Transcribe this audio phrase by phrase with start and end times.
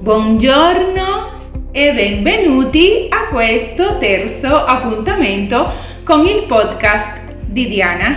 [0.00, 5.72] Buongiorno e benvenuti a questo terzo appuntamento
[6.04, 8.16] con il podcast di Diana.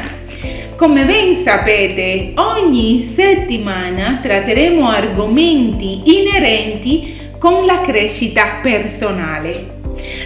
[0.75, 9.79] Come ben sapete, ogni settimana tratteremo argomenti inerenti con la crescita personale.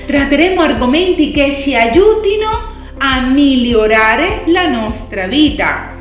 [0.06, 2.50] Tratteremo argomenti che ci aiutino
[2.98, 5.94] a migliorare la nostra vita.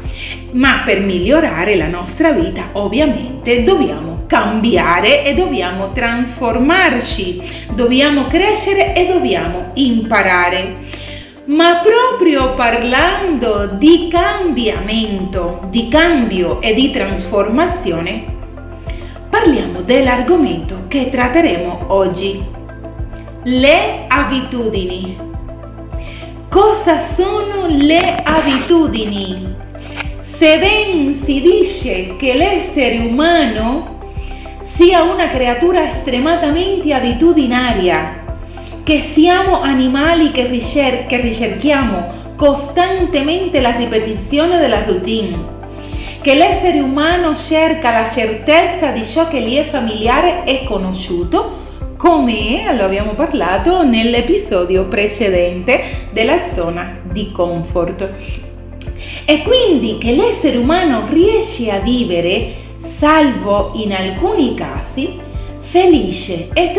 [0.50, 9.06] Ma per migliorare la nostra vita ovviamente dobbiamo cambiare e dobbiamo trasformarci, dobbiamo crescere e
[9.06, 10.78] dobbiamo imparare.
[11.44, 18.24] Ma proprio parlando di cambiamento, di cambio e di trasformazione,
[19.30, 22.44] parliamo dell'argomento che tratteremo oggi,
[23.44, 25.16] le abitudini.
[26.48, 29.54] Cosa sono le abitudini?
[30.22, 33.93] Se ben si dice che l'essere umano
[34.64, 38.22] sia una creatura estremamente abitudinaria,
[38.82, 45.52] che siamo animali che, ricer- che ricerchiamo costantemente la ripetizione della routine,
[46.22, 51.62] che l'essere umano cerca la certezza di ciò che gli è familiare e conosciuto,
[51.98, 58.08] come lo abbiamo parlato nell'episodio precedente della zona di comfort.
[59.26, 65.18] E quindi che l'essere umano riesce a vivere salvo in alcuni casi,
[65.60, 66.72] felice e,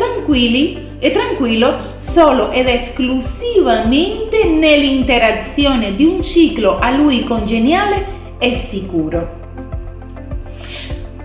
[0.99, 8.05] e tranquillo solo ed esclusivamente nell'interazione di un ciclo a lui congeniale
[8.37, 9.43] e sicuro.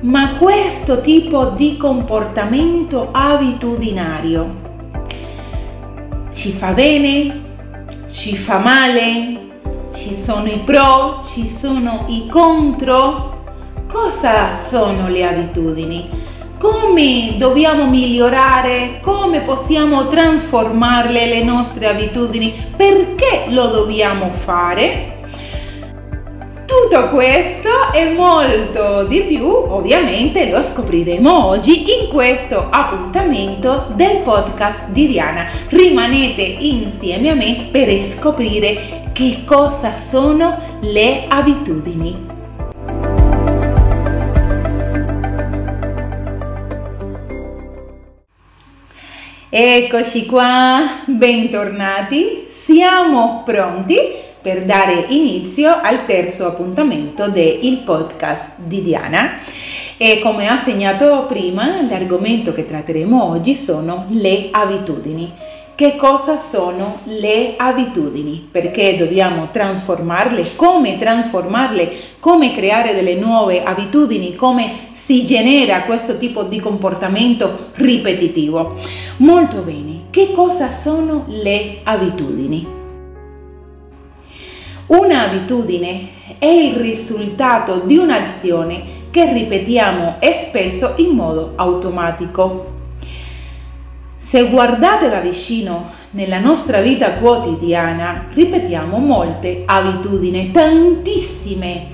[0.00, 4.68] Ma questo tipo di comportamento abitudinario
[6.32, 7.48] ci fa bene?
[8.10, 9.38] Ci fa male?
[9.94, 11.20] Ci sono i pro?
[11.22, 13.29] Ci sono i contro?
[13.92, 16.08] Cosa sono le abitudini?
[16.58, 19.00] Come dobbiamo migliorare?
[19.02, 22.54] Come possiamo trasformarle le nostre abitudini?
[22.76, 25.18] Perché lo dobbiamo fare?
[26.66, 34.90] Tutto questo e molto di più ovviamente lo scopriremo oggi in questo appuntamento del podcast
[34.90, 35.50] di Diana.
[35.68, 42.29] Rimanete insieme a me per scoprire che cosa sono le abitudini.
[49.52, 52.46] Eccoci qua, bentornati.
[52.48, 53.96] Siamo pronti
[54.40, 59.40] per dare inizio al terzo appuntamento del podcast di Diana.
[59.96, 65.32] E come ha segnato prima, l'argomento che tratteremo oggi sono le abitudini.
[65.80, 68.46] Che cosa sono le abitudini?
[68.50, 70.54] Perché dobbiamo trasformarle?
[70.54, 71.90] Come trasformarle?
[72.18, 74.34] Come creare delle nuove abitudini?
[74.34, 78.74] Come si genera questo tipo di comportamento ripetitivo?
[79.20, 80.08] Molto bene.
[80.10, 82.66] Che cosa sono le abitudini?
[84.84, 92.79] Un'abitudine è il risultato di un'azione che ripetiamo spesso in modo automatico.
[94.22, 101.86] Se guardate da vicino nella nostra vita quotidiana, ripetiamo molte abitudini, tantissime.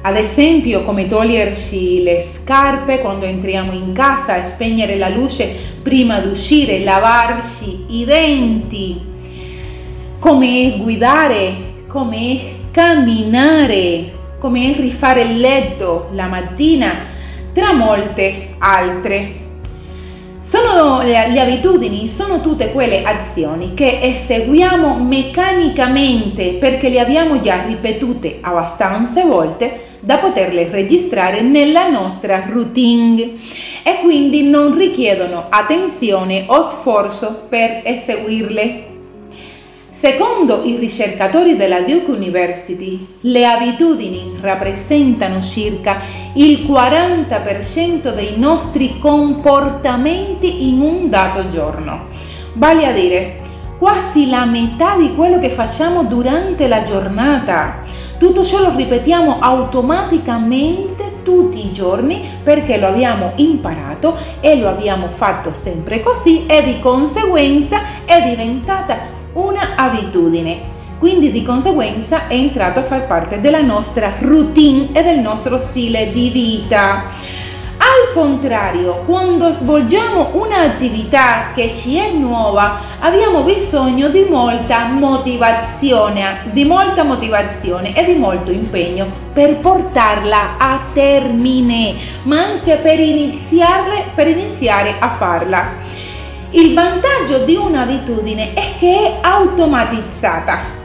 [0.00, 6.30] Ad esempio, come toglierci le scarpe quando entriamo in casa spegnere la luce prima di
[6.30, 9.00] uscire, lavarci i denti,
[10.18, 12.40] come guidare, come
[12.70, 16.94] camminare, come rifare il letto la mattina,
[17.52, 19.47] tra molte altre.
[20.48, 27.64] Sono le, le, abitudini, sono tutte quelle azioni che eseguiamo meccanicamente perché le abbiamo già
[27.66, 33.34] ripetute abbastanza volte da poterle registrare nella nostra routine
[33.82, 38.87] e quindi non richiedono attenzione o sforzo per eseguirle.
[39.98, 45.96] Secondo i ricercatori della Duke University, le abitudini rappresentano circa
[46.34, 52.06] il 40% dei nostri comportamenti in un dato giorno.
[52.52, 53.40] Vale a dire,
[53.76, 57.80] quasi la metà di quello che facciamo durante la giornata.
[58.18, 65.08] Tutto ciò lo ripetiamo automaticamente tutti i giorni perché lo abbiamo imparato e lo abbiamo
[65.08, 70.76] fatto sempre così e di conseguenza è diventata una abitudine.
[70.98, 76.10] Quindi di conseguenza è entrato a far parte della nostra routine e del nostro stile
[76.12, 77.04] di vita.
[77.78, 86.64] Al contrario, quando svolgiamo un'attività che ci è nuova, abbiamo bisogno di molta motivazione, di
[86.64, 91.94] molta motivazione e di molto impegno per portarla a termine,
[92.24, 92.98] ma anche per,
[94.14, 95.87] per iniziare a farla.
[96.50, 100.76] Il vantaggio di un'abitudine è che è automatizzata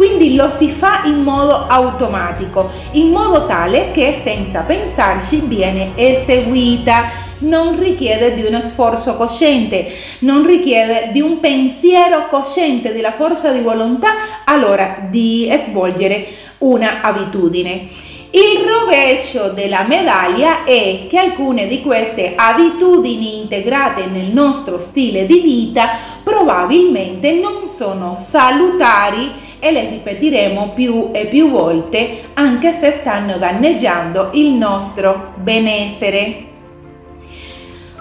[0.00, 7.28] quindi lo si fa in modo automatico, in modo tale che senza pensarci viene eseguita
[7.40, 13.60] non richiede di uno sforzo cosciente, non richiede di un pensiero cosciente, della forza di
[13.60, 14.08] volontà
[14.46, 16.26] all'ora di svolgere
[16.58, 17.88] una abitudine.
[18.32, 25.40] Il rovescio della medaglia è che alcune di queste abitudini integrate nel nostro stile di
[25.40, 33.36] vita probabilmente non sono salutari e le ripeteremo più e più volte anche se stanno
[33.36, 36.44] danneggiando il nostro benessere.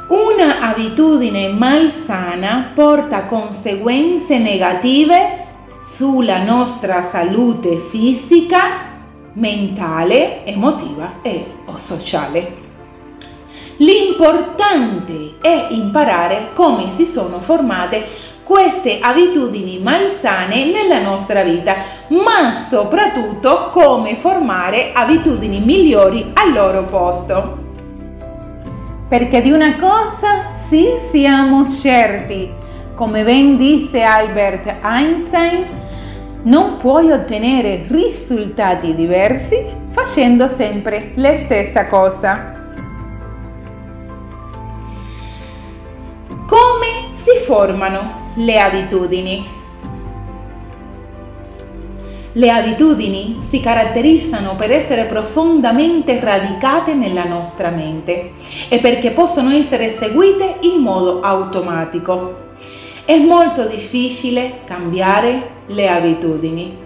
[0.10, 5.48] Una abitudine malsana porta conseguenze negative
[5.82, 8.90] sulla nostra salute fisica
[9.34, 12.68] mentale, emotiva e o sociale.
[13.78, 18.06] L'importante è imparare come si sono formate
[18.44, 21.76] queste abitudini malsane nella nostra vita,
[22.08, 27.58] ma soprattutto come formare abitudini migliori al loro posto.
[29.08, 32.52] Perché di una cosa sì siamo certi,
[32.96, 35.79] come ben disse Albert Einstein,
[36.50, 42.56] non puoi ottenere risultati diversi facendo sempre la stessa cosa.
[46.48, 49.58] Come si formano le abitudini?
[52.32, 58.32] Le abitudini si caratterizzano per essere profondamente radicate nella nostra mente
[58.70, 62.49] e perché possono essere seguite in modo automatico.
[63.10, 66.78] È molto difficile cambiare le abitudini,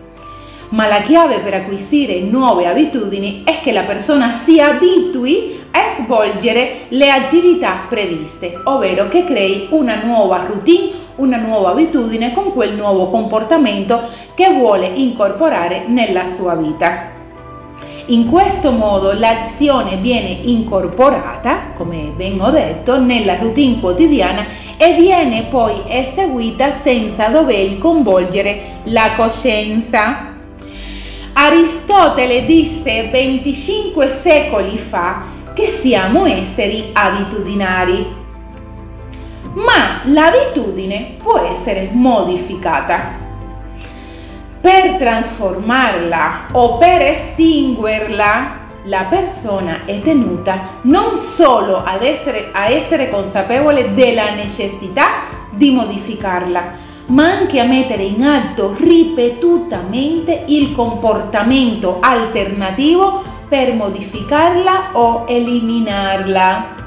[0.69, 6.85] ma la chiave per acquisire nuove abitudini è che la persona si abitui a svolgere
[6.87, 13.07] le attività previste, ovvero che crei una nuova routine, una nuova abitudine con quel nuovo
[13.07, 14.03] comportamento
[14.33, 17.11] che vuole incorporare nella sua vita.
[18.07, 24.45] In questo modo l'azione viene incorporata, come ben ho detto, nella routine quotidiana
[24.83, 30.31] e viene poi eseguita senza dover coinvolgere la coscienza.
[31.31, 38.13] Aristotele disse 25 secoli fa che siamo esseri abitudinari,
[39.53, 43.21] ma l'abitudine può essere modificata
[44.59, 53.09] per trasformarla o per estinguerla, la persona è tenuta non solo ad essere, a essere
[53.09, 63.21] consapevole della necessità di modificarla, ma anche a mettere in atto ripetutamente il comportamento alternativo
[63.47, 66.81] per modificarla o eliminarla.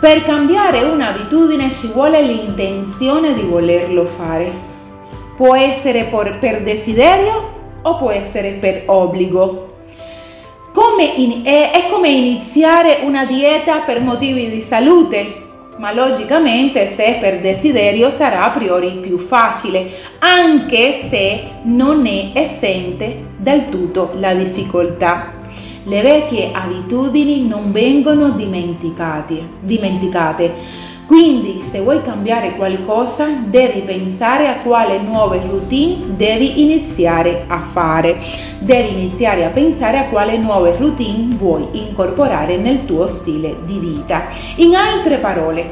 [0.00, 4.68] Per cambiare un'abitudine ci vuole l'intenzione di volerlo fare
[5.40, 9.69] Può essere per, per desiderio o può essere per obbligo.
[10.72, 17.18] Come in, è, è come iniziare una dieta per motivi di salute, ma logicamente se
[17.20, 19.90] per desiderio sarà a priori più facile,
[20.20, 25.32] anche se non è esente del tutto la difficoltà.
[25.82, 29.48] Le vecchie abitudini non vengono dimenticate.
[31.10, 38.20] Quindi se vuoi cambiare qualcosa devi pensare a quale nuove routine devi iniziare a fare.
[38.60, 44.26] Devi iniziare a pensare a quale nuove routine vuoi incorporare nel tuo stile di vita.
[44.58, 45.68] In altre parole,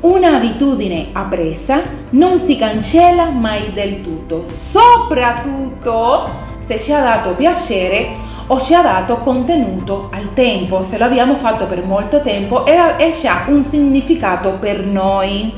[0.00, 6.30] un'abitudine appresa non si cancella mai del tutto, soprattutto
[6.66, 11.34] se ci ha dato piacere o ci ha dato contenuto al tempo, se lo abbiamo
[11.34, 15.52] fatto per molto tempo e, e ha un significato per noi.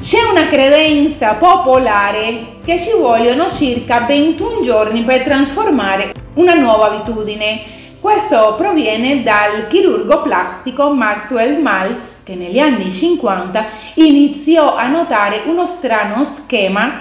[0.00, 7.62] C'è una credenza popolare che ci vogliono circa 21 giorni per trasformare una nuova abitudine.
[8.00, 15.66] Questo proviene dal chirurgo plastico Maxwell Maltz che negli anni 50 iniziò a notare uno
[15.68, 17.00] strano schema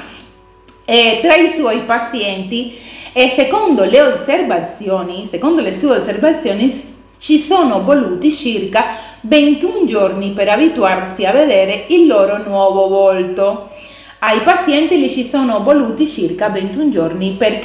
[0.85, 2.77] eh, tra i suoi pazienti
[3.13, 10.49] e secondo le osservazioni, secondo le sue osservazioni, ci sono voluti circa 21 giorni per
[10.49, 13.69] abituarsi a vedere il loro nuovo volto.
[14.23, 17.59] Ai pazienti gli ci sono voluti circa 21 giorni per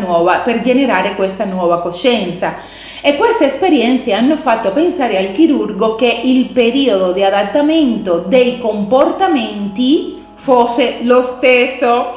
[0.00, 2.56] nuova, per generare questa nuova coscienza.
[3.02, 10.24] E queste esperienze hanno fatto pensare al chirurgo che il periodo di adattamento dei comportamenti
[10.34, 12.14] fosse lo stesso.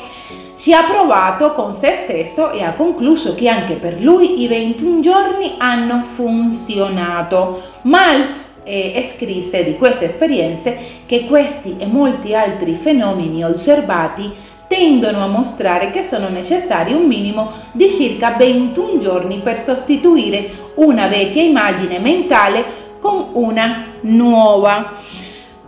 [0.60, 5.00] Si ha provato con se stesso e ha concluso che anche per lui i 21
[5.00, 7.62] giorni hanno funzionato.
[7.84, 14.34] Maltz eh, scrisse di queste esperienze che questi e molti altri fenomeni osservati
[14.68, 21.08] tendono a mostrare che sono necessari un minimo di circa 21 giorni per sostituire una
[21.08, 22.66] vecchia immagine mentale
[23.00, 24.92] con una nuova.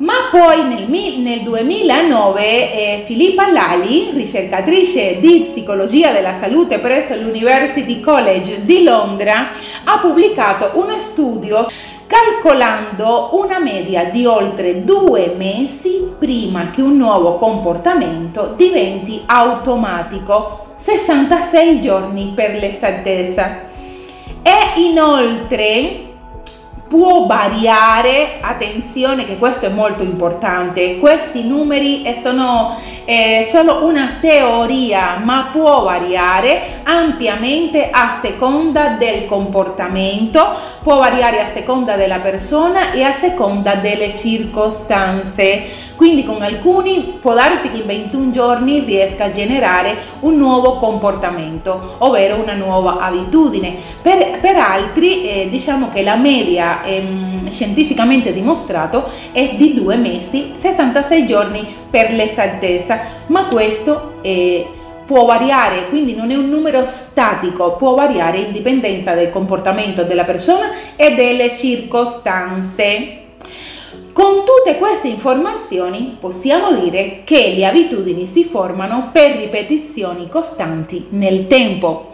[0.02, 8.00] Ma poi nel, nel 2009 eh, Filippa Lali, ricercatrice di psicologia della salute presso l'University
[8.00, 9.50] College di Londra,
[9.84, 11.68] ha pubblicato uno studio
[12.08, 21.80] calcolando una media di oltre due mesi prima che un nuovo comportamento diventi automatico, 66
[21.80, 23.70] giorni per l'esattezza.
[24.42, 26.10] E inoltre
[26.92, 35.22] può variare, attenzione che questo è molto importante, questi numeri sono eh, solo una teoria,
[35.24, 43.04] ma può variare ampiamente a seconda del comportamento, può variare a seconda della persona e
[43.04, 45.90] a seconda delle circostanze.
[45.96, 51.96] Quindi con alcuni può darsi che in 21 giorni riesca a generare un nuovo comportamento,
[52.00, 53.76] ovvero una nuova abitudine.
[54.02, 60.54] Per, per altri eh, diciamo che la media ehm, scientificamente dimostrato è di due mesi,
[60.58, 64.66] 66 giorni per l'esattezza, ma questo è
[65.12, 70.24] può variare, quindi non è un numero statico, può variare in dipendenza del comportamento della
[70.24, 73.18] persona e delle circostanze.
[74.14, 81.48] Con tutte queste informazioni possiamo dire che le abitudini si formano per ripetizioni costanti nel
[81.48, 82.14] tempo.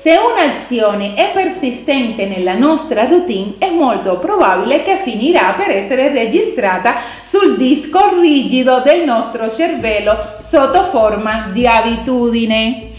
[0.00, 6.94] Se un'azione è persistente nella nostra routine è molto probabile che finirà per essere registrata
[7.22, 12.92] sul disco rigido del nostro cervello sotto forma di abitudine.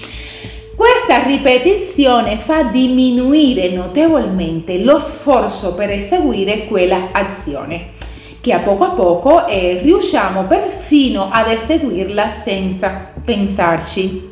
[0.75, 7.93] Questa ripetizione fa diminuire notevolmente lo sforzo per eseguire quella azione
[8.41, 14.30] che a poco a poco eh, riusciamo perfino ad eseguirla senza pensarci.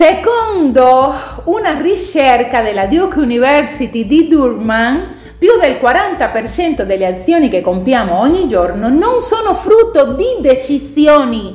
[0.00, 1.12] Secondo
[1.44, 8.48] una ricerca della Duke University di Durham, più del 40% delle azioni che compiamo ogni
[8.48, 11.54] giorno non sono frutto di decisioni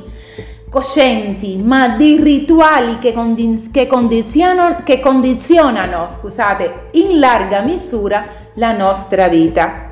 [0.70, 8.70] coscienti, ma di rituali che, condi- che, condizionano, che condizionano scusate, in larga misura la
[8.70, 9.85] nostra vita.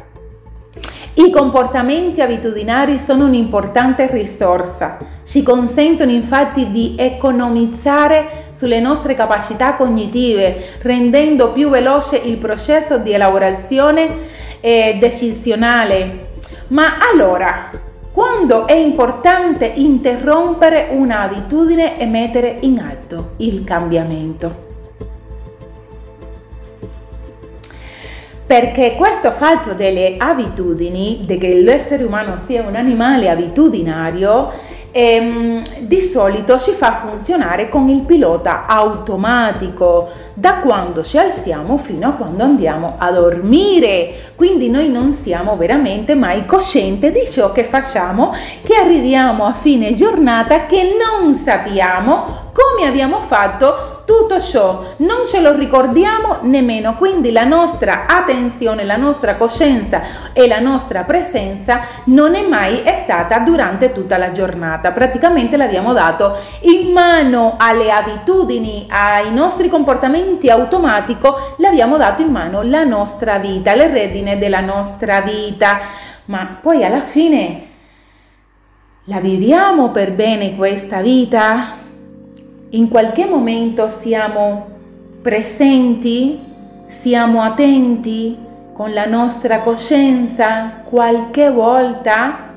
[1.17, 10.61] I comportamenti abitudinari sono un'importante risorsa, ci consentono infatti di economizzare sulle nostre capacità cognitive,
[10.83, 14.09] rendendo più veloce il processo di elaborazione
[14.59, 16.33] eh, decisionale.
[16.69, 17.71] Ma allora,
[18.11, 24.64] quando è importante interrompere un'abitudine e mettere in atto il cambiamento.
[28.47, 34.53] Perché questo fatto delle abitudini, che l'essere umano sia un animale abitudinario,
[34.97, 42.09] ehm, di solito ci fa funzionare con il pilota automatico da quando ci alziamo fino
[42.09, 44.13] a quando andiamo a dormire.
[44.37, 49.95] Quindi noi non siamo veramente mai coscienti di ciò che facciamo, che arriviamo a fine
[49.95, 57.33] giornata che non sappiamo come abbiamo fatto tutto ciò non ce lo ricordiamo nemmeno, quindi
[57.33, 63.93] la nostra attenzione, la nostra coscienza e la nostra presenza non è mai stata durante
[63.93, 64.93] tutta la giornata.
[64.93, 72.63] Praticamente l'abbiamo dato in mano alle abitudini, ai nostri comportamenti automatico, l'abbiamo dato in mano
[72.63, 75.81] la nostra vita, le redine della nostra vita.
[76.27, 77.69] Ma poi alla fine
[79.05, 81.83] la viviamo per bene questa vita?
[82.75, 84.67] In qualche momento siamo
[85.23, 86.41] presenti,
[86.89, 88.37] siamo attenti
[88.73, 92.53] con la nostra coscienza, qualche volta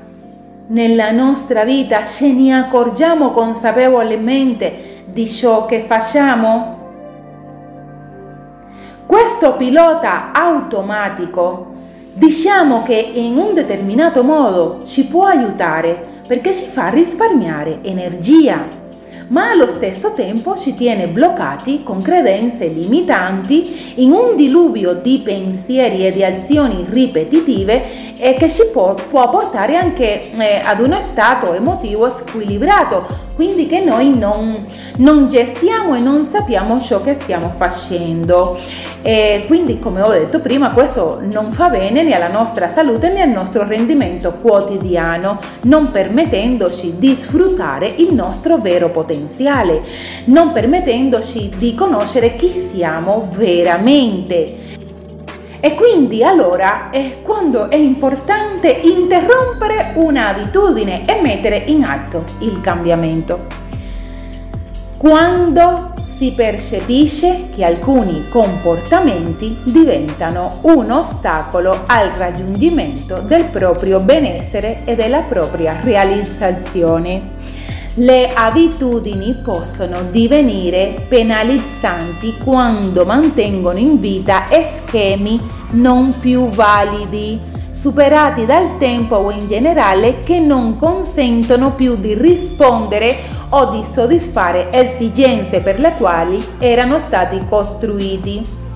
[0.66, 6.76] nella nostra vita ce ne accorgiamo consapevolmente di ciò che facciamo?
[9.06, 11.74] Questo pilota automatico
[12.12, 18.86] diciamo che in un determinato modo ci può aiutare perché ci fa risparmiare energia
[19.28, 26.06] ma allo stesso tempo ci tiene bloccati con credenze limitanti in un diluvio di pensieri
[26.06, 31.54] e di azioni ripetitive e che ci può, può portare anche eh, ad uno stato
[31.54, 33.06] emotivo squilibrato,
[33.36, 34.66] quindi che noi non,
[34.96, 38.58] non gestiamo e non sappiamo ciò che stiamo facendo.
[39.02, 43.22] E quindi, come ho detto prima, questo non fa bene né alla nostra salute né
[43.22, 49.17] al nostro rendimento quotidiano, non permettendoci di sfruttare il nostro vero potenziale,
[50.26, 54.66] non permettendoci di conoscere chi siamo veramente.
[55.60, 63.46] E quindi allora è quando è importante interrompere un'abitudine e mettere in atto il cambiamento.
[64.96, 74.96] Quando si percepisce che alcuni comportamenti diventano un ostacolo al raggiungimento del proprio benessere e
[74.96, 77.36] della propria realizzazione.
[78.00, 85.40] Le abitudini possono divenire penalizzanti quando mantengono in vita schemi
[85.70, 87.40] non più validi,
[87.72, 94.72] superati dal tempo o in generale che non consentono più di rispondere o di soddisfare
[94.72, 98.67] esigenze per le quali erano stati costruiti.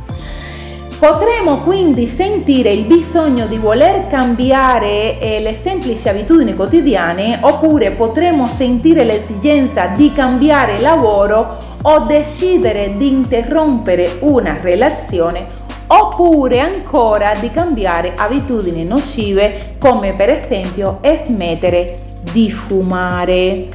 [1.02, 8.47] Potremo quindi sentire il bisogno di voler cambiare eh, le semplici abitudini quotidiane oppure potremo
[8.47, 15.44] sentire l'esigenza di cambiare lavoro o decidere di interrompere una relazione
[15.88, 21.99] oppure ancora di cambiare abitudini nocive come per esempio smettere
[22.30, 23.66] di fumare.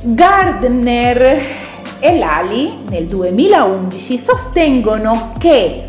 [0.00, 1.65] Gardner
[1.98, 5.84] e l'ALI nel 2011 sostengono che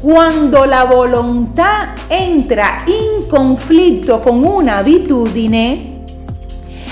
[0.00, 5.88] quando la volontà entra in conflitto con un'abitudine,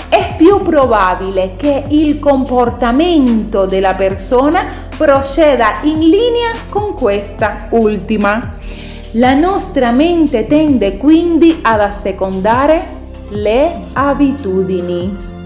[0.09, 8.57] è più probabile che il comportamento della persona proceda in linea con questa ultima.
[9.13, 12.97] La nostra mente tende quindi ad assecondare
[13.29, 15.38] le abitudini.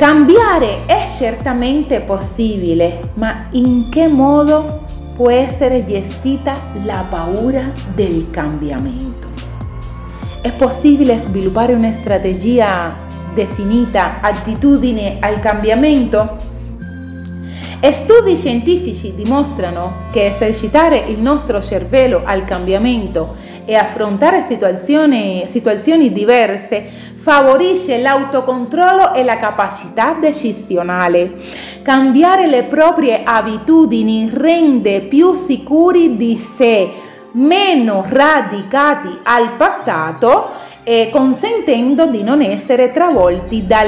[0.00, 9.28] Cambiare è certamente possibile, ma in che modo può essere gestita la paura del cambiamento?
[10.40, 12.96] È possibile sviluppare una strategia
[13.34, 16.34] definita attitudine al cambiamento?
[17.88, 23.34] Studi scientifici dimostrano che esercitare il nostro cervello al cambiamento
[23.64, 26.84] e affrontare situazioni, situazioni diverse
[27.16, 31.34] favorisce l'autocontrollo e la capacità decisionale.
[31.82, 36.90] Cambiare le proprie abitudini rende più sicuri di sé,
[37.32, 40.50] meno radicati al passato
[40.90, 43.84] eh, consentendo di non essere travolti da,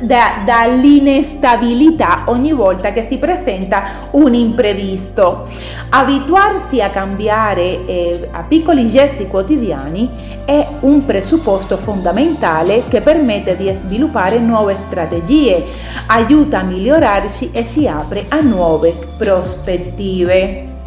[0.00, 5.46] dall'inestabilità ogni volta che si presenta un imprevisto.
[5.90, 10.08] Abituarsi a cambiare eh, a piccoli gesti quotidiani
[10.46, 15.62] è un presupposto fondamentale che permette di sviluppare nuove strategie,
[16.06, 20.77] aiuta a migliorarci e si apre a nuove prospettive.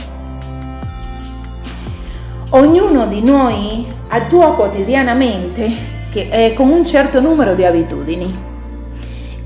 [2.53, 5.69] Ognuno di noi attua quotidianamente
[6.11, 8.25] che, con un certo numero di abitudini,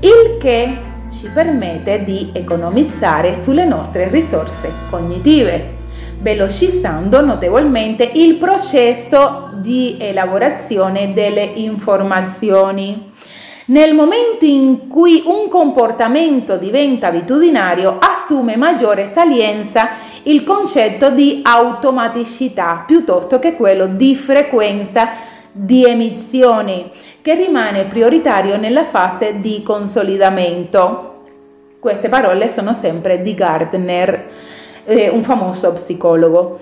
[0.00, 0.76] il che
[1.08, 5.74] ci permette di economizzare sulle nostre risorse cognitive,
[6.20, 13.12] velocizzando notevolmente il processo di elaborazione delle informazioni.
[13.68, 19.88] Nel momento in cui un comportamento diventa abitudinario, assume maggiore salienza
[20.24, 25.08] il concetto di automaticità piuttosto che quello di frequenza
[25.50, 31.22] di emissione, che rimane prioritario nella fase di consolidamento.
[31.80, 34.28] Queste parole sono sempre di Gardner,
[34.84, 36.60] eh, un famoso psicologo.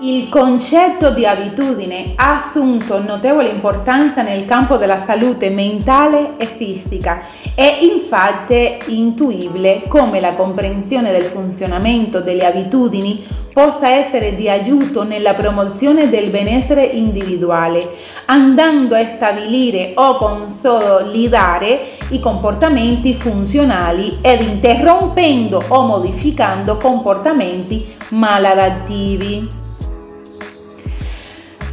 [0.00, 7.22] Il concetto di abitudine ha assunto notevole importanza nel campo della salute mentale e fisica.
[7.52, 15.34] È infatti intuibile come la comprensione del funzionamento delle abitudini possa essere di aiuto nella
[15.34, 17.88] promozione del benessere individuale,
[18.26, 21.80] andando a stabilire o consolidare
[22.10, 29.57] i comportamenti funzionali ed interrompendo o modificando comportamenti maladattivi.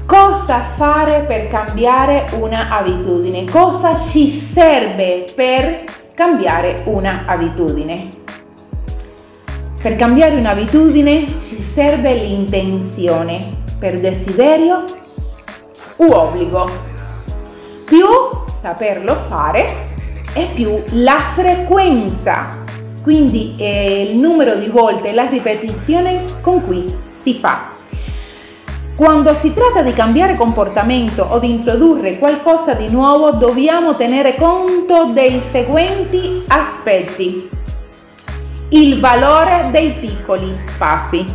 [0.05, 3.49] Cosa fare per cambiare una abitudine?
[3.49, 8.09] Cosa ci serve per cambiare una abitudine?
[9.81, 14.83] Per cambiare un'abitudine ci serve l'intenzione per desiderio
[15.95, 16.69] u obbligo.
[17.85, 18.05] Più
[18.53, 19.87] saperlo fare,
[20.33, 22.63] è più la frequenza,
[23.01, 27.74] quindi è il numero di volte, la ripetizione con cui si fa.
[28.95, 35.09] Quando si tratta di cambiare comportamento o di introdurre qualcosa di nuovo, dobbiamo tenere conto
[35.11, 37.49] dei seguenti aspetti.
[38.69, 41.25] Il valore dei piccoli passi.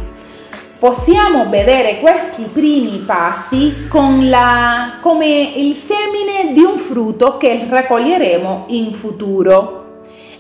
[0.79, 3.89] Possiamo vedere questi primi passi
[4.21, 9.80] la, come il semine di un frutto che raccoglieremo in futuro.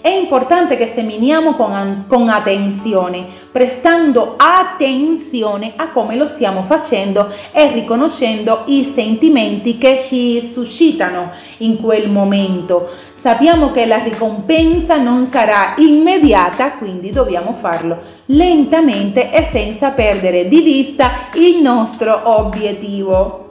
[0.03, 7.71] È importante che seminiamo con, con, attenzione, prestando attenzione a come lo stiamo facendo e
[7.73, 12.89] riconoscendo i sentimenti che ci suscitano in quel momento.
[13.13, 20.63] Sappiamo che la ricompensa non sarà immediata, quindi dobbiamo farlo lentamente e senza perdere di
[20.63, 23.49] vista il nostro obiettivo.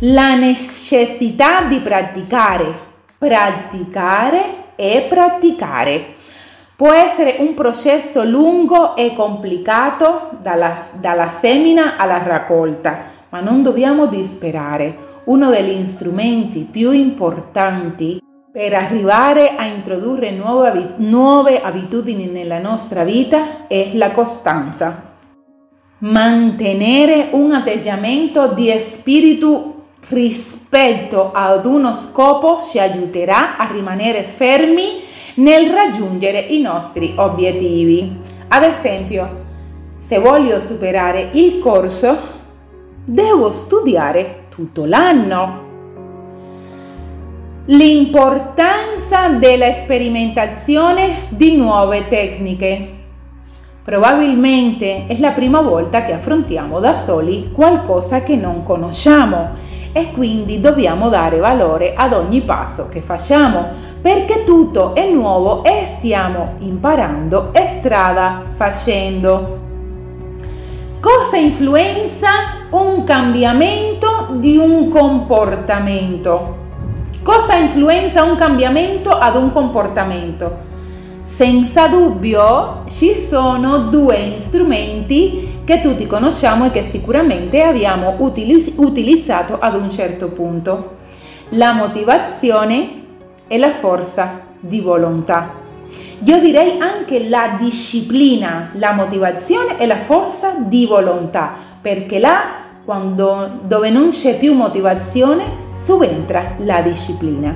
[0.00, 2.78] La necessità di praticare,
[3.18, 6.14] praticare e praticare.
[6.76, 14.06] Può essere un processo lungo e complicato dalla, dalla semina alla raccolta, ma non dobbiamo
[14.06, 15.14] disperare.
[15.24, 18.20] Uno degli strumenti più importanti
[18.52, 25.14] per arrivare a introdurre nuove, nuove abitudini nella nostra vita è la costanza.
[25.98, 29.75] Mantenere un atteggiamento di spirito
[30.08, 35.00] rispetto ad uno scopo ci aiuterà a rimanere fermi
[35.36, 38.16] nel raggiungere i nostri obiettivi.
[38.48, 39.44] Ad esempio,
[39.96, 42.16] se voglio superare il corso,
[43.04, 45.64] devo studiare tutto l'anno.
[47.66, 52.92] L'importanza della sperimentazione di nuove tecniche.
[53.82, 59.50] Probabilmente è la prima volta che affrontiamo da soli qualcosa che non conosciamo
[59.96, 65.86] e quindi dobbiamo dare valore ad ogni passo che facciamo perché tutto è nuovo e
[65.86, 69.58] stiamo imparando e strada facendo.
[71.00, 72.28] Cosa influenza
[72.72, 76.56] un cambiamento di un comportamento?
[77.22, 80.64] Cosa influenza un cambiamento ad un comportamento?
[81.24, 89.58] Senza dubbio ci sono due strumenti che tutti conosciamo e che sicuramente abbiamo utilis- utilizzato
[89.58, 90.94] ad un certo punto.
[91.50, 93.02] La motivazione
[93.48, 95.54] e la forza di volontà.
[96.22, 102.42] Io direi anche la disciplina, la motivazione e la forza di volontà, perché là
[102.84, 107.52] quando, dove non c'è più motivazione subentra la disciplina.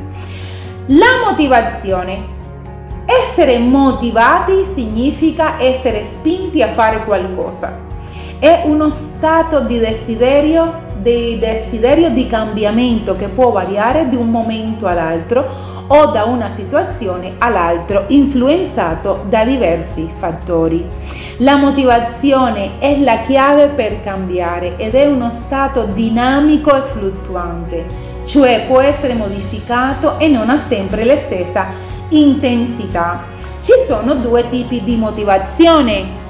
[0.87, 2.39] La motivazione
[3.07, 7.90] essere motivati significa essere spinti a fare qualcosa.
[8.41, 14.87] È uno stato di desiderio, di desiderio di cambiamento che può variare da un momento
[14.87, 15.47] all'altro
[15.89, 20.83] o da una situazione all'altro, influenzato da diversi fattori.
[21.41, 27.85] La motivazione è la chiave per cambiare ed è uno stato dinamico e fluttuante,
[28.25, 31.67] cioè può essere modificato e non ha sempre la stessa
[32.09, 33.23] intensità.
[33.61, 36.29] Ci sono due tipi di motivazione.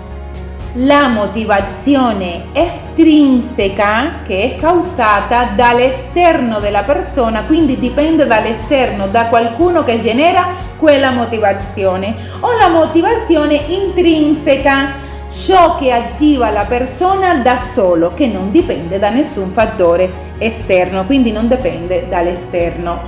[0.74, 10.00] La motivazione estrinseca che è causata dall'esterno della persona, quindi dipende dall'esterno, da qualcuno che
[10.00, 10.46] genera
[10.78, 14.92] quella motivazione, o la motivazione intrinseca,
[15.33, 21.33] ciò che attiva la persona da solo, che non dipende da nessun fattore esterno, quindi
[21.33, 23.00] non dipende dall'esterno.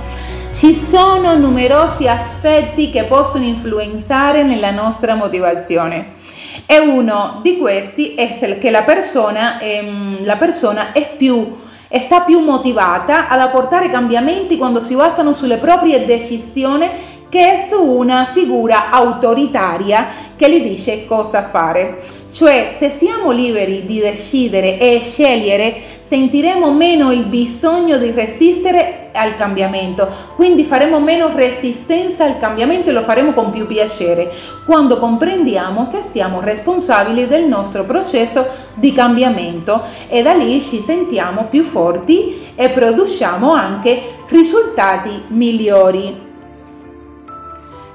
[0.53, 6.21] Ci sono numerosi aspetti che possono influenzare nella nostra motivazione
[6.65, 11.61] e uno di questi è che la persona, ehm, la persona più
[11.99, 16.89] sta più motivata ad apportare cambiamenti quando si basano sulle proprie decisioni
[17.29, 22.01] che su una figura autoritaria che gli dice cosa fare.
[22.33, 29.35] Cioè, se siamo liberi di decidere e scegliere, sentiremo meno il bisogno di resistere al
[29.35, 34.33] cambiamento, quindi faremo meno resistenza al cambiamento e lo faremo con più piacere,
[34.65, 41.45] quando comprendiamo che siamo responsabili del nostro processo di cambiamento e da lì ci sentiamo
[41.51, 46.19] più forti e produciamo anche risultati migliori.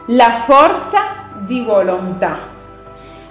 [0.07, 1.01] La forza
[1.44, 2.57] di volontà.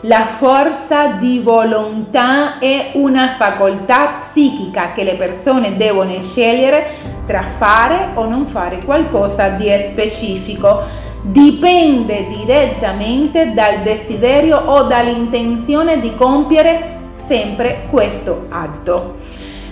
[0.01, 6.87] La forza di volontà è una facoltà psichica che le persone devono scegliere
[7.25, 10.81] tra fare o non fare qualcosa di specifico.
[11.23, 19.15] Dipende direttamente dal desiderio o dall'intenzione di compiere sempre questo atto.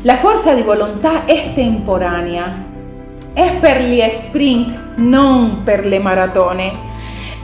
[0.01, 2.63] La forza di volontà è temporanea,
[3.31, 6.94] è per gli sprint, non per le maratone.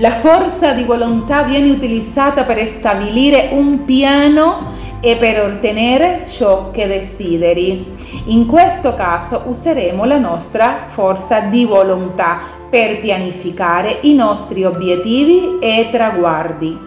[0.02, 6.88] La forza di volontà viene utilizzata per stabilire un piano e per ottenere ciò che
[6.88, 7.98] desideri.
[8.26, 15.90] In questo caso useremo la nostra forza di volontà per pianificare i nostri obiettivi e
[15.92, 16.80] traguardi.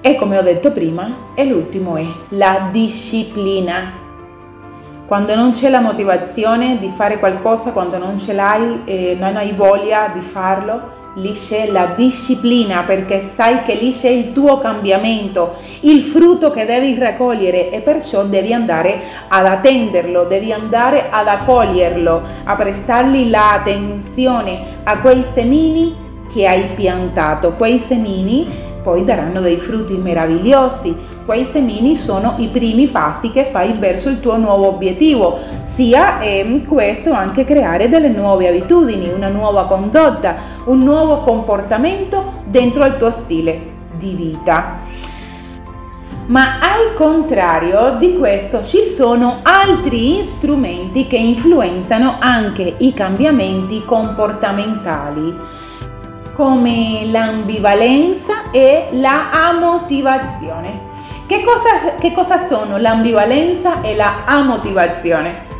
[0.00, 3.92] E come ho detto prima, e l'ultimo è la disciplina.
[5.06, 9.52] Quando non c'è la motivazione di fare qualcosa, quando non ce l'hai e non hai
[9.52, 15.54] voglia di farlo, lì c'è la disciplina perché sai che lì c'è il tuo cambiamento,
[15.80, 22.22] il frutto che devi raccogliere e perciò devi andare ad attenderlo, devi andare ad accoglierlo,
[22.44, 29.94] a prestargli l'attenzione a quei semini che hai piantato, quei semini poi daranno dei frutti
[29.94, 30.94] meravigliosi.
[31.24, 36.62] Quei semini sono i primi passi che fai verso il tuo nuovo obiettivo, sia eh,
[36.66, 43.10] questo anche creare delle nuove abitudini, una nuova condotta, un nuovo comportamento dentro al tuo
[43.10, 44.80] stile di vita.
[46.26, 55.36] Ma al contrario di questo ci sono altri strumenti che influenzano anche i cambiamenti comportamentali
[56.34, 60.90] come l'ambivalenza e la amotivazione.
[61.26, 65.51] Che cosa, che cosa sono l'ambivalenza e la amotivazione?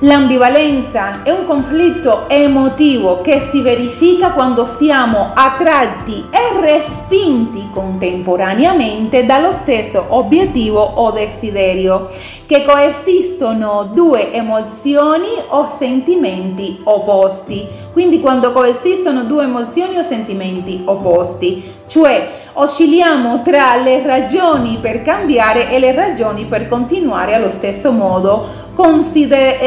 [0.00, 9.52] L'ambivalenza è un conflitto emotivo che si verifica quando siamo attratti e respinti contemporaneamente dallo
[9.52, 12.10] stesso obiettivo o desiderio,
[12.44, 17.66] che coesistono due emozioni o sentimenti opposti.
[17.94, 25.70] Quindi quando coesistono due emozioni o sentimenti opposti, cioè oscilliamo tra le ragioni per cambiare
[25.70, 29.58] e le ragioni per continuare allo stesso modo, consider-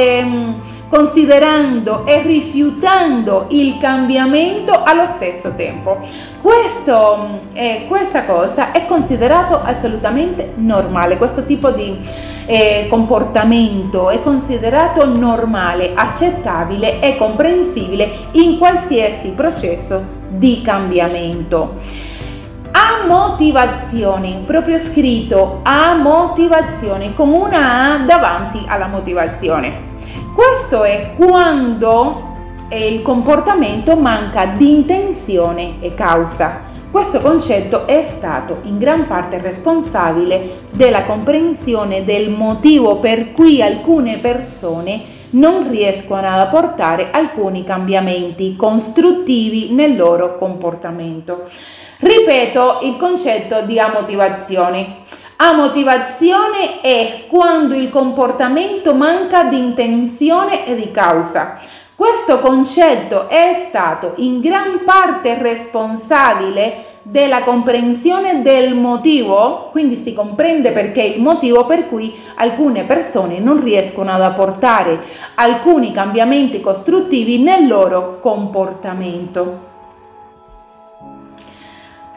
[0.90, 6.00] considerando e rifiutando il cambiamento allo stesso tempo.
[6.42, 11.98] Questo, eh, questa cosa è considerato assolutamente normale, questo tipo di
[12.48, 21.76] eh, comportamento è considerato normale, accettabile e comprensibile in qualsiasi processo di cambiamento.
[22.72, 29.89] A motivazione, proprio scritto a motivazione con una A davanti alla motivazione.
[30.34, 32.28] Questo è quando
[32.72, 36.68] il comportamento manca di intenzione e causa.
[36.92, 44.18] Questo concetto è stato in gran parte responsabile della comprensione del motivo per cui alcune
[44.20, 51.48] persone non riescono ad apportare alcuni cambiamenti costruttivi nel loro comportamento.
[52.00, 53.78] Ripeto il concetto di
[55.40, 55.48] amotivazione.
[55.60, 61.58] Amotivazione è quando il comportamento manca di intenzione e di causa.
[61.96, 70.72] Questo concetto è stato in gran parte responsabile della comprensione del motivo, quindi si comprende
[70.72, 75.02] perché il motivo per cui alcune persone non riescono ad apportare
[75.36, 79.68] alcuni cambiamenti costruttivi nel loro comportamento.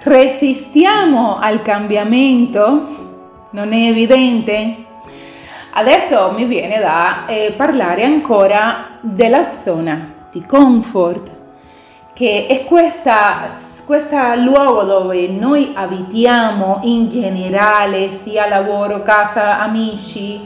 [0.05, 3.02] Resistiamo al cambiamento?
[3.53, 4.77] Non è evidente?
[5.73, 11.31] Adesso mi viene da eh, parlare ancora della zona di comfort,
[12.15, 13.11] che è questo
[14.37, 20.41] luogo dove noi abitiamo in generale, sia lavoro, casa, amici,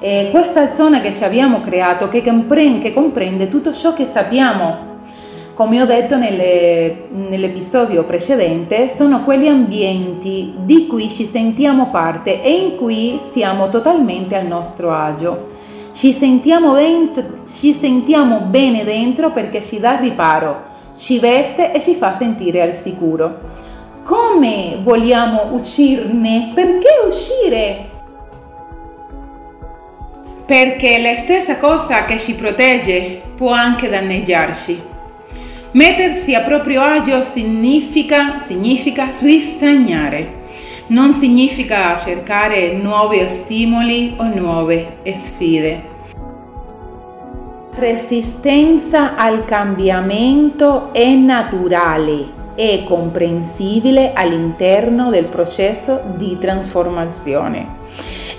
[0.00, 4.87] eh, questa zona che ci abbiamo creato, che comprende, che comprende tutto ciò che sappiamo
[5.58, 12.52] come ho detto nelle, nell'episodio precedente, sono quegli ambienti di cui ci sentiamo parte e
[12.52, 15.48] in cui siamo totalmente al nostro agio.
[15.92, 20.62] Ci sentiamo, dentro, ci sentiamo bene dentro perché ci dà riparo,
[20.96, 23.40] ci veste e ci fa sentire al sicuro.
[24.04, 26.52] Come vogliamo uscirne?
[26.54, 27.90] Perché uscire?
[30.46, 34.97] Perché la stessa cosa che ci protegge può anche danneggiarci.
[35.72, 40.46] Mettersi a proprio agio significa, significa ristagnare,
[40.86, 45.96] non significa cercare nuovi stimoli o nuove sfide.
[47.74, 57.76] Resistenza al cambiamento è naturale e comprensibile all'interno del processo di trasformazione.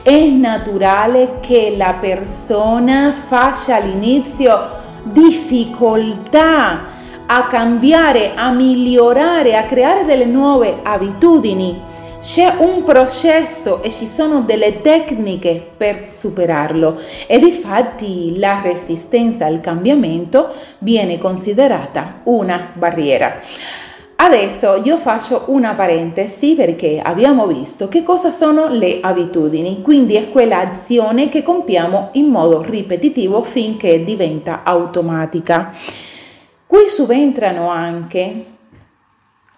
[0.01, 6.97] È naturale che la persona faccia all'inizio difficoltà
[7.31, 11.87] a cambiare, a migliorare, a creare delle nuove abitudini.
[12.21, 19.61] c'è un processo e ci sono delle tecniche per superarlo e difatti la resistenza al
[19.61, 23.39] cambiamento viene considerata una barriera.
[24.17, 30.29] Adesso io faccio una parentesi perché abbiamo visto che cosa sono le abitudini, quindi è
[30.29, 35.73] quell'azione che compiamo in modo ripetitivo finché diventa automatica.
[36.69, 38.45] Qui subentrano anche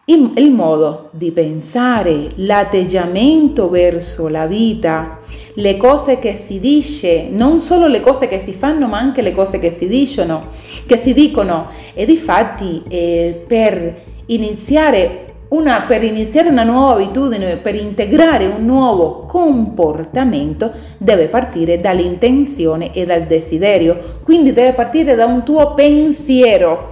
[0.05, 5.19] il, modo di pensare, l'atteggiamento verso la vita,
[5.55, 9.33] le cose che si dice, non solo le cose che si fanno, ma anche le
[9.33, 10.51] cose che si dicono,
[10.85, 11.67] che si dicono.
[11.93, 19.25] E difatti eh, per iniziare una, per iniziare una nuova abitudine, per integrare un nuovo
[19.25, 23.99] comportamento, deve partire dall'intenzione e dal desiderio.
[24.23, 26.90] Quindi deve partire da un tuo pensiero.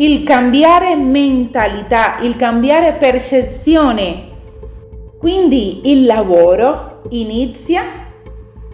[0.00, 4.28] Il cambiare mentalità, il cambiare percezione.
[5.18, 7.82] Quindi il lavoro inizia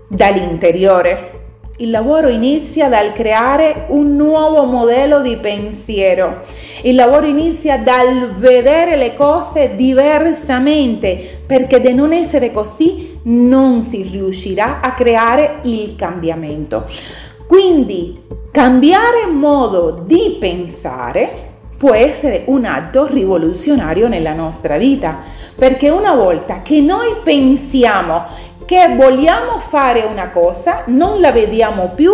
[0.07, 1.31] dall'interiore.
[1.79, 6.43] Il lavoro inizia dal creare un nuovo modello di pensiero.
[6.83, 14.03] Il lavoro inizia dal vedere le cose diversamente, perché di non essere così non si
[14.03, 16.85] riuscirà a creare il cambiamento.
[17.55, 25.19] Quindi cambiare modo di pensare può essere un atto rivoluzionario nella nostra vita,
[25.55, 28.25] perché una volta che noi pensiamo
[28.65, 32.13] che vogliamo fare una cosa, non la vediamo più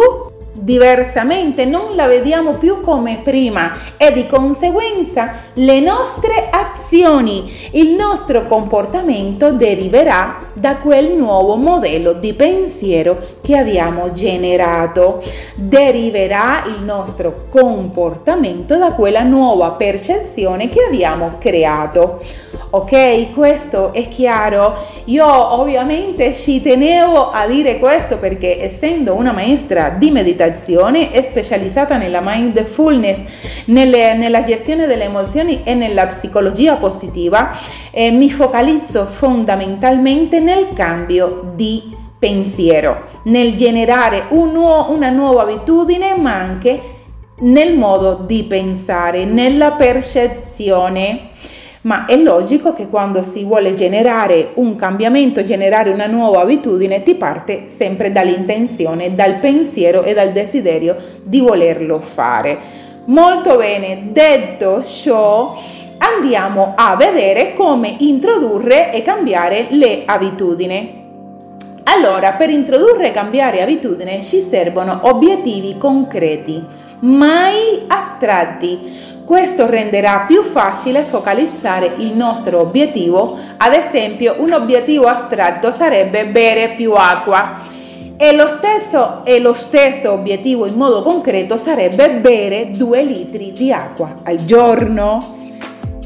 [0.61, 8.47] diversamente, non la vediamo più come prima e di conseguenza le nostre azioni, il nostro
[8.47, 15.23] comportamento deriverà da quel nuovo modello di pensiero che abbiamo generato.
[15.55, 22.21] Deriverà il nostro comportamento da quella nuova percezione che abbiamo creato.
[22.73, 24.77] Ok, questo è chiaro.
[25.07, 32.21] Io ovviamente ci tenevo a dire questo perché essendo una maestra di meditazione specializzata nella
[32.23, 37.51] mindfulness, nelle, nella gestione delle emozioni e nella psicologia positiva,
[37.91, 46.15] eh, mi focalizzo fondamentalmente nel cambio di pensiero, nel generare un nuovo, una nuova abitudine,
[46.15, 46.81] ma anche
[47.41, 51.31] nel modo di pensare, nella percezione
[51.83, 57.15] ma è logico che quando si vuole generare un cambiamento, generare una nuova abitudine, ti
[57.15, 62.59] parte sempre dall'intenzione, dal pensiero e dal desiderio di volerlo fare.
[63.07, 65.57] Molto bene, detto ciò,
[65.99, 70.99] andiamo a vedere come introdurre e cambiare le abitudini.
[71.85, 76.63] Allora, per introdurre e cambiare abitudini ci servono obiettivi concreti,
[77.01, 85.71] mai astratti questo renderà più facile focalizzare il nostro obiettivo, ad esempio un obiettivo astratto
[85.71, 87.61] sarebbe bere più acqua
[88.17, 93.73] e lo stesso, e lo stesso obiettivo in modo concreto sarebbe bere 2 litri di
[93.73, 95.19] acqua al giorno.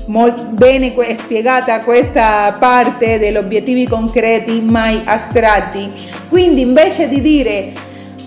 [0.08, 5.90] Molto bene spiegata questa parte degli obiettivi concreti mai astratti.
[6.28, 7.72] Quindi invece di dire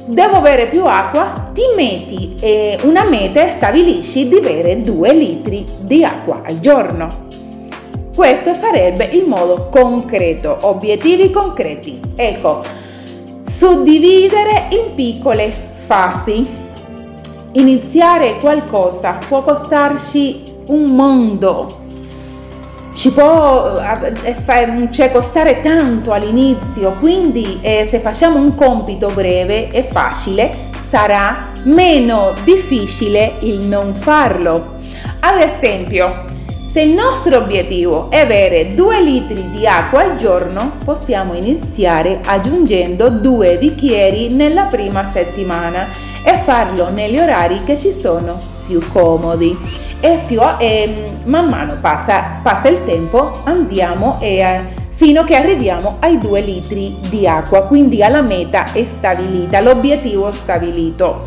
[0.08, 2.36] devo bere più acqua, ti metti
[2.84, 7.26] una meta e stabilisci di bere 2 litri di acqua al giorno.
[8.16, 12.00] Questo sarebbe il modo concreto, obiettivi concreti.
[12.16, 12.64] Ecco,
[13.46, 15.54] suddividere in piccole
[15.86, 16.48] fasi.
[17.52, 21.86] Iniziare qualcosa può costarci un mondo,
[22.98, 29.84] ci può eh, cioè, costare tanto all'inizio, quindi eh, se facciamo un compito breve e
[29.84, 34.78] facile sarà meno difficile il non farlo.
[35.20, 36.26] Ad esempio,
[36.72, 43.10] se il nostro obiettivo è bere 2 litri di acqua al giorno, possiamo iniziare aggiungendo
[43.10, 45.86] 2 bicchieri nella prima settimana
[46.24, 49.58] e farlo negli orari che ci sono più comodi
[50.00, 55.98] e più e man mano passa, passa il tempo andiamo eh, fino a che arriviamo
[56.00, 61.26] ai 2 litri di acqua, quindi alla meta è stabilita, l'obiettivo stabilito.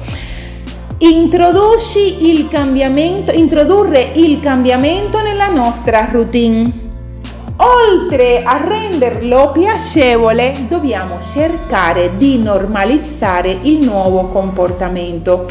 [0.99, 6.89] Introduci il cambiamento, introdurre il cambiamento nella nostra routine.
[7.57, 15.47] Oltre a renderlo piacevole, dobbiamo cercare di normalizzare il nuovo comportamento.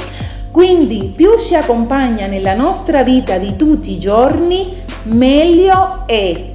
[0.52, 6.48] Quindi più ci accompagna nella nostra vita di tutti i giorni, meglio è.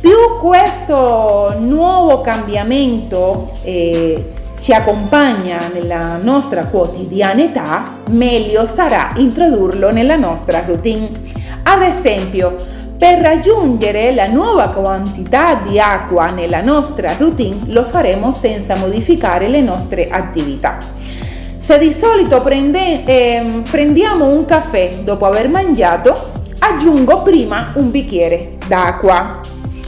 [0.00, 10.62] Più questo nuovo cambiamento eh, ci accompagna nella nostra quotidianità, meglio sarà introdurlo nella nostra
[10.64, 11.10] routine.
[11.64, 12.56] Ad esempio,
[12.98, 19.60] Per raggiungere la nuova quantità di acqua nella nostra routine lo faremo senza modificare le
[19.60, 20.78] nostre attività.
[21.66, 26.14] Se di solito prende, eh, prendiamo un caffè dopo aver mangiato,
[26.60, 29.40] aggiungo prima un bicchiere d'acqua.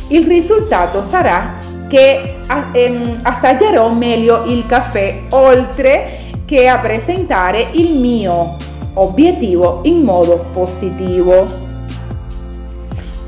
[0.09, 1.57] Il risultato sarà
[1.87, 2.41] che
[2.72, 8.57] ehm, assaggerò meglio il caffè oltre che a presentare il mio
[8.95, 11.47] obiettivo in modo positivo.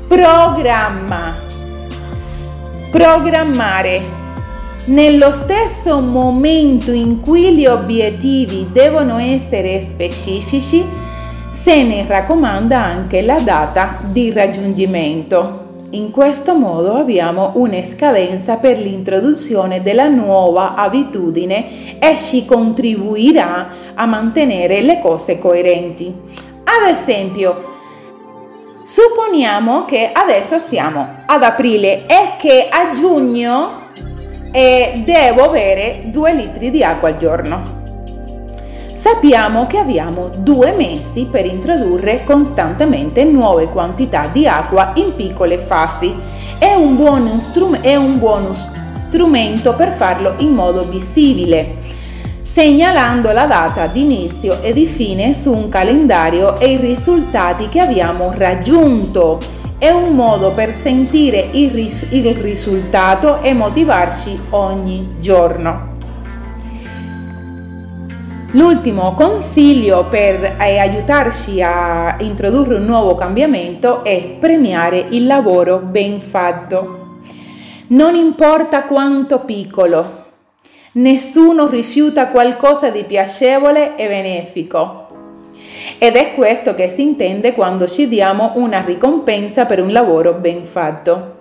[0.09, 1.37] Programma.
[2.91, 4.20] Programmare.
[4.85, 10.83] Nello stesso momento in cui gli obiettivi devono essere specifici,
[11.51, 15.69] se ne raccomanda anche la data di raggiungimento.
[15.91, 24.05] In questo modo abbiamo una scadenza per l'introduzione della nuova abitudine e ci contribuirà a
[24.07, 26.11] mantenere le cose coerenti.
[26.63, 27.65] Ad esempio,
[28.81, 33.80] supponiamo che adesso siamo ad aprile e che a giugno
[34.51, 37.79] eh, devo bere 2 litri di acqua al giorno
[39.01, 46.15] sappiamo che abbiamo due mesi per introdurre costantemente nuove quantità di acqua in piccole fasi.
[46.59, 48.55] È un buon, strum- è un buon
[48.93, 51.77] strumento per farlo in modo visibile,
[52.43, 57.79] segnalando la data di inizio e di fine su un calendario e i risultati che
[57.79, 59.39] abbiamo raggiunto.
[59.81, 65.97] È un modo per sentire il, ris- il risultato e motivarci ogni giorno.
[68.51, 76.21] L'ultimo consiglio per eh, aiutarci a introdurre un nuovo cambiamento è premiare il lavoro ben
[76.21, 77.21] fatto.
[77.87, 80.25] Non importa quanto piccolo,
[80.91, 85.00] nessuno rifiuta qualcosa di piacevole e benefico.
[85.97, 90.65] Ed è questo che si intende quando ci diamo una ricompensa per un lavoro ben
[90.65, 91.39] fatto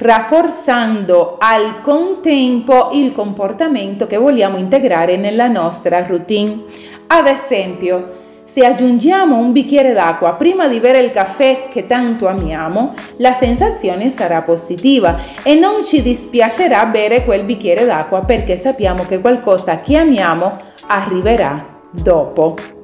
[0.00, 6.62] rafforzando al contempo il comportamento che vogliamo integrare nella nostra routine.
[7.06, 12.94] Ad esempio, se aggiungiamo un bicchiere d'acqua prima di bere il caffè che tanto amiamo,
[13.18, 19.20] la sensazione sarà positiva e non ci dispiacerà bere quel bicchiere d'acqua perché sappiamo che
[19.20, 22.79] qualcosa che amiamo arriverà dopo.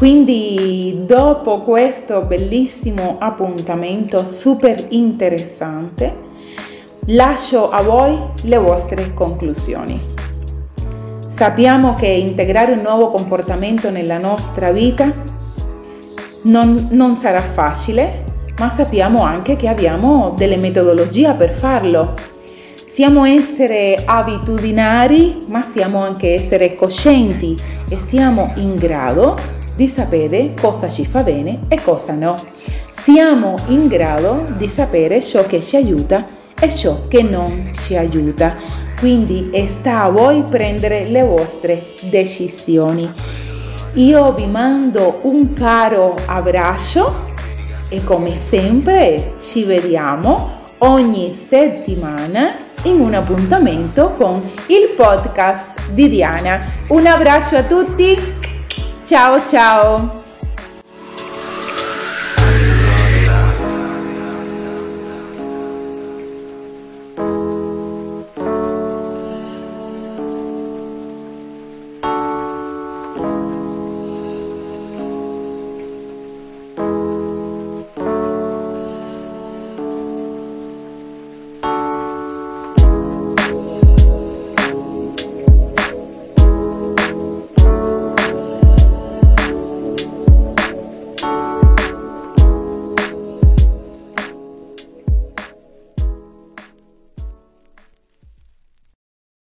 [0.00, 6.16] Quindi dopo questo bellissimo appuntamento super interessante,
[7.08, 10.00] lascio a voi le vostre conclusioni.
[11.26, 15.12] Sappiamo che integrare un nuovo comportamento nella nostra vita
[16.44, 18.24] non, non sarà facile,
[18.56, 22.14] ma sappiamo anche che abbiamo delle metodologie per farlo.
[22.86, 30.88] Siamo essere abitudinari, ma siamo anche essere coscienti e siamo in grado di sapere cosa
[30.88, 32.42] ci fa bene e cosa no.
[32.92, 36.24] Siamo in grado di sapere ciò che ci aiuta
[36.58, 38.56] e ciò che non ci aiuta.
[38.98, 43.10] Quindi sta a voi prendere le vostre decisioni.
[43.94, 47.28] Io vi mando un caro abbraccio
[47.88, 56.60] e come sempre ci vediamo ogni settimana in un appuntamento con il podcast di Diana.
[56.88, 58.39] Un abbraccio a tutti!
[59.10, 60.19] Tchau, tchau.